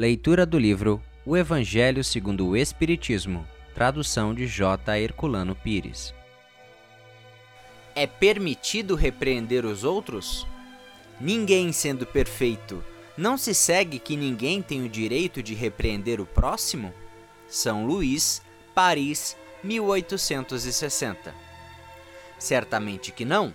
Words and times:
Leitura 0.00 0.46
do 0.46 0.58
livro 0.58 0.98
O 1.26 1.36
Evangelho 1.36 2.02
segundo 2.02 2.48
o 2.48 2.56
Espiritismo, 2.56 3.46
tradução 3.74 4.32
de 4.32 4.46
J. 4.46 4.98
Herculano 4.98 5.54
Pires. 5.54 6.14
É 7.94 8.06
permitido 8.06 8.94
repreender 8.94 9.66
os 9.66 9.84
outros? 9.84 10.46
Ninguém 11.20 11.70
sendo 11.70 12.06
perfeito, 12.06 12.82
não 13.14 13.36
se 13.36 13.52
segue 13.52 13.98
que 13.98 14.16
ninguém 14.16 14.62
tem 14.62 14.82
o 14.82 14.88
direito 14.88 15.42
de 15.42 15.52
repreender 15.52 16.18
o 16.18 16.24
próximo? 16.24 16.94
São 17.46 17.84
Luís, 17.84 18.40
Paris, 18.74 19.36
1860. 19.62 21.34
Certamente 22.38 23.12
que 23.12 23.26
não, 23.26 23.54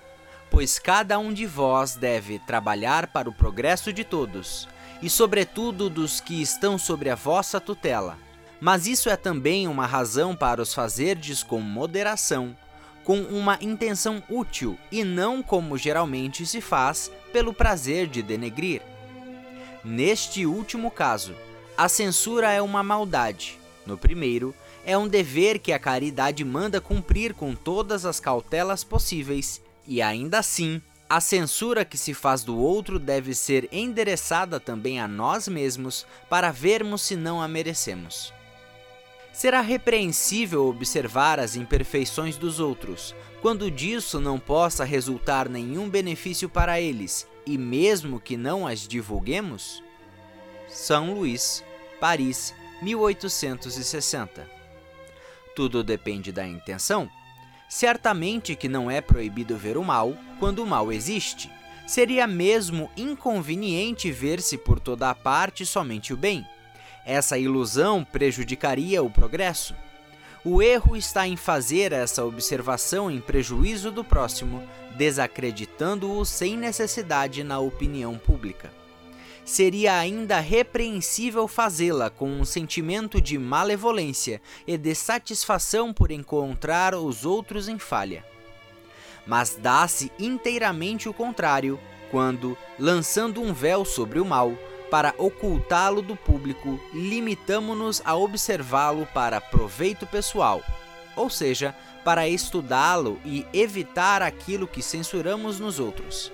pois 0.52 0.78
cada 0.78 1.18
um 1.18 1.34
de 1.34 1.48
vós 1.48 1.96
deve 1.96 2.38
trabalhar 2.38 3.08
para 3.08 3.28
o 3.28 3.34
progresso 3.34 3.92
de 3.92 4.04
todos, 4.04 4.68
e 5.02 5.10
sobretudo 5.10 5.90
dos 5.90 6.20
que 6.20 6.42
estão 6.42 6.78
sobre 6.78 7.10
a 7.10 7.16
vossa 7.16 7.60
tutela. 7.60 8.18
Mas 8.60 8.88
isso 8.88 9.10
é 9.10 9.16
também 9.16 9.68
uma 9.68 9.86
razão 9.86 10.36
para 10.36 10.62
os 10.62 10.74
fazerdes 10.74 11.44
com 11.44 11.60
moderação, 11.60 12.56
com 13.04 13.20
uma 13.20 13.58
intenção 13.62 14.24
útil 14.30 14.78
e 14.92 15.04
não 15.04 15.44
como 15.44 15.78
geralmente 15.78 16.46
se 16.46 16.60
faz 16.60 17.12
pelo 17.32 17.54
prazer 17.54 18.08
de 18.08 18.22
denegrir. 18.22 18.82
Neste 19.84 20.46
último 20.46 20.90
caso, 20.90 21.36
a 21.78 21.88
censura 21.88 22.52
é 22.52 22.62
uma 22.62 22.82
maldade. 22.82 23.60
No 23.86 23.98
primeiro, 23.98 24.56
é 24.84 24.98
um 24.98 25.08
dever 25.08 25.60
que 25.60 25.72
a 25.72 25.78
caridade 25.78 26.44
manda 26.44 26.82
cumprir 26.82 27.34
com 27.34 27.54
todas 27.54 28.06
as 28.06 28.20
cautelas 28.20 28.84
possíveis, 28.84 29.62
e 29.88 30.02
ainda 30.02 30.40
assim, 30.40 30.82
a 31.08 31.22
censura 31.22 31.86
que 31.86 31.98
se 31.98 32.14
faz 32.14 32.44
do 32.44 32.58
outro 32.58 32.98
deve 32.98 33.36
ser 33.36 33.70
endereçada 33.72 34.60
também 34.60 35.00
a 35.00 35.08
nós 35.08 35.48
mesmos 35.48 36.06
para 36.28 36.52
vermos 36.52 37.04
se 37.04 37.16
não 37.16 37.42
a 37.42 37.48
merecemos. 37.48 38.34
Será 39.32 39.62
repreensível 39.62 40.66
observar 40.68 41.40
as 41.40 41.56
imperfeições 41.56 42.38
dos 42.38 42.60
outros, 42.60 43.14
quando 43.42 43.70
disso 43.70 44.20
não 44.20 44.40
possa 44.40 44.84
resultar 44.84 45.48
nenhum 45.48 45.90
benefício 45.90 46.50
para 46.50 46.80
eles, 46.80 47.28
e 47.46 47.58
mesmo 47.58 48.20
que 48.20 48.36
não 48.36 48.66
as 48.66 48.88
divulguemos? 48.88 49.84
São 50.68 51.14
Luís, 51.14 51.64
Paris, 52.00 52.54
1860. 52.82 54.50
Tudo 55.56 55.84
depende 55.84 56.32
da 56.32 56.48
intenção. 56.48 57.10
Certamente 57.68 58.56
que 58.56 58.70
não 58.70 58.90
é 58.90 59.02
proibido 59.02 59.58
ver 59.58 59.78
o 59.78 59.84
mal 59.84 60.16
quando 60.40 60.64
o 60.64 60.68
mal 60.68 60.92
existe. 60.92 61.52
Seria 61.88 62.26
mesmo 62.26 62.90
inconveniente 62.96 64.12
ver-se 64.12 64.58
por 64.58 64.80
toda 64.80 65.10
a 65.10 65.16
parte 65.16 65.66
somente 65.66 66.14
o 66.14 66.18
bem. 66.18 66.46
Essa 67.06 67.38
ilusão 67.38 68.04
prejudicaria 68.04 69.04
o 69.04 69.10
progresso. 69.10 69.76
O 70.44 70.62
erro 70.62 70.96
está 70.96 71.28
em 71.28 71.36
fazer 71.36 71.92
essa 71.92 72.24
observação 72.24 73.10
em 73.10 73.20
prejuízo 73.20 73.92
do 73.92 74.04
próximo, 74.04 74.64
desacreditando-o 74.96 76.24
sem 76.24 76.56
necessidade 76.56 77.44
na 77.44 77.60
opinião 77.60 78.18
pública. 78.18 78.72
Seria 79.46 80.00
ainda 80.00 80.40
repreensível 80.40 81.48
fazê-la 81.48 82.10
com 82.10 82.28
um 82.28 82.44
sentimento 82.44 83.22
de 83.22 83.38
malevolência 83.38 84.42
e 84.66 84.76
de 84.76 84.96
satisfação 84.96 85.94
por 85.94 86.10
encontrar 86.10 86.96
os 86.96 87.26
outros 87.26 87.70
em 87.70 87.78
falha. 87.78 88.26
Mas 89.26 89.56
dá-se 89.56 90.12
inteiramente 90.18 91.08
o 91.08 91.14
contrário 91.14 91.80
quando, 92.10 92.58
lançando 92.80 93.40
um 93.40 93.54
véu 93.54 93.86
sobre 93.86 94.20
o 94.20 94.26
mal, 94.26 94.52
para 94.90 95.14
ocultá-lo 95.18 96.02
do 96.02 96.16
público, 96.16 96.80
limitamo-nos 96.94 98.02
a 98.04 98.16
observá-lo 98.16 99.06
para 99.14 99.42
proveito 99.42 100.08
pessoal, 100.08 100.64
ou 101.16 101.30
seja, 101.30 101.76
para 102.04 102.28
estudá-lo 102.28 103.20
e 103.26 103.46
evitar 103.52 104.22
aquilo 104.22 104.68
que 104.68 104.82
censuramos 104.82 105.60
nos 105.60 105.80
outros. 105.80 106.32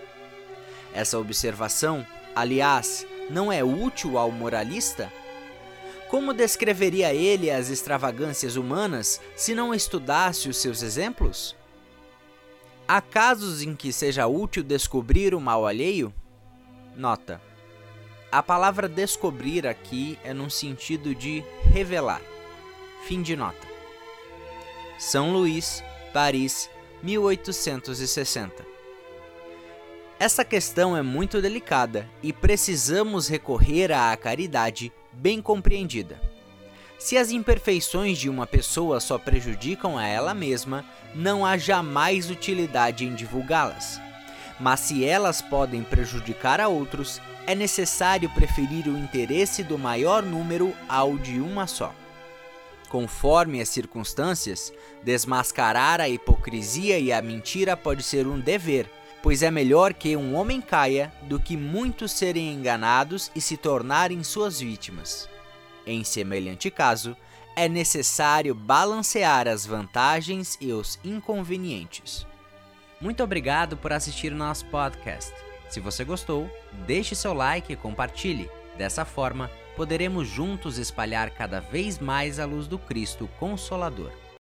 Essa 0.93 1.17
observação, 1.17 2.05
aliás, 2.35 3.05
não 3.29 3.51
é 3.51 3.63
útil 3.63 4.17
ao 4.17 4.31
moralista? 4.31 5.11
Como 6.09 6.33
descreveria 6.33 7.13
ele 7.13 7.49
as 7.49 7.69
extravagâncias 7.69 8.55
humanas 8.55 9.21
se 9.35 9.55
não 9.55 9.73
estudasse 9.73 10.49
os 10.49 10.57
seus 10.57 10.81
exemplos? 10.83 11.55
Há 12.87 13.01
casos 13.01 13.61
em 13.61 13.75
que 13.75 13.93
seja 13.93 14.27
útil 14.27 14.63
descobrir 14.63 15.33
o 15.33 15.39
mal 15.39 15.65
alheio? 15.65 16.13
Nota: 16.95 17.41
a 18.31 18.41
palavra 18.41 18.87
descobrir 18.87 19.67
aqui 19.67 20.17
é 20.23 20.33
no 20.33 20.49
sentido 20.49 21.13
de 21.13 21.43
revelar. 21.73 22.21
Fim 23.03 23.21
de 23.21 23.35
nota. 23.35 23.67
São 24.97 25.33
Luís, 25.33 25.83
Paris, 26.13 26.69
1860. 27.03 28.65
Essa 30.21 30.45
questão 30.45 30.95
é 30.95 31.01
muito 31.01 31.41
delicada 31.41 32.07
e 32.21 32.31
precisamos 32.31 33.27
recorrer 33.27 33.91
à 33.91 34.15
caridade 34.15 34.93
bem 35.11 35.41
compreendida. 35.41 36.21
Se 36.99 37.17
as 37.17 37.31
imperfeições 37.31 38.19
de 38.19 38.29
uma 38.29 38.45
pessoa 38.45 38.99
só 38.99 39.17
prejudicam 39.17 39.97
a 39.97 40.05
ela 40.05 40.35
mesma, 40.35 40.85
não 41.15 41.43
há 41.43 41.57
jamais 41.57 42.29
utilidade 42.29 43.03
em 43.03 43.15
divulgá-las. 43.15 43.99
Mas 44.59 44.81
se 44.81 45.03
elas 45.03 45.41
podem 45.41 45.81
prejudicar 45.81 46.61
a 46.61 46.67
outros, 46.67 47.19
é 47.47 47.55
necessário 47.55 48.29
preferir 48.29 48.87
o 48.87 48.99
interesse 48.99 49.63
do 49.63 49.75
maior 49.75 50.21
número 50.21 50.71
ao 50.87 51.17
de 51.17 51.39
uma 51.39 51.65
só. 51.65 51.95
Conforme 52.89 53.59
as 53.59 53.69
circunstâncias, 53.69 54.71
desmascarar 55.01 55.99
a 55.99 56.07
hipocrisia 56.07 56.99
e 56.99 57.11
a 57.11 57.23
mentira 57.23 57.75
pode 57.75 58.03
ser 58.03 58.27
um 58.27 58.39
dever, 58.39 58.87
pois 59.21 59.43
é 59.43 59.51
melhor 59.51 59.93
que 59.93 60.15
um 60.17 60.35
homem 60.35 60.59
caia 60.59 61.13
do 61.23 61.39
que 61.39 61.55
muitos 61.55 62.11
serem 62.11 62.53
enganados 62.53 63.31
e 63.35 63.41
se 63.41 63.57
tornarem 63.57 64.23
suas 64.23 64.59
vítimas. 64.59 65.29
Em 65.85 66.03
semelhante 66.03 66.69
caso, 66.69 67.15
é 67.55 67.67
necessário 67.67 68.55
balancear 68.55 69.47
as 69.47 69.65
vantagens 69.65 70.57
e 70.61 70.71
os 70.71 70.99
inconvenientes. 71.03 72.25
Muito 72.99 73.23
obrigado 73.23 73.75
por 73.75 73.91
assistir 73.91 74.31
o 74.31 74.37
nosso 74.37 74.65
podcast. 74.67 75.33
Se 75.69 75.79
você 75.79 76.03
gostou, 76.03 76.49
deixe 76.85 77.15
seu 77.15 77.33
like 77.33 77.73
e 77.73 77.75
compartilhe. 77.75 78.49
Dessa 78.77 79.05
forma, 79.05 79.49
poderemos 79.75 80.27
juntos 80.27 80.77
espalhar 80.77 81.31
cada 81.31 81.59
vez 81.59 81.97
mais 81.99 82.39
a 82.39 82.45
luz 82.45 82.67
do 82.67 82.77
Cristo 82.77 83.27
Consolador. 83.39 84.11